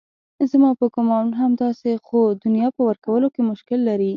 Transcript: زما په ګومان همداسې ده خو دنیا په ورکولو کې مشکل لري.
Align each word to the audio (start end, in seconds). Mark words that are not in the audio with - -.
زما 0.51 0.71
په 0.79 0.85
ګومان 0.93 1.27
همداسې 1.41 1.89
ده 1.95 2.01
خو 2.05 2.19
دنیا 2.43 2.67
په 2.75 2.81
ورکولو 2.89 3.27
کې 3.33 3.41
مشکل 3.51 3.79
لري. 3.89 4.09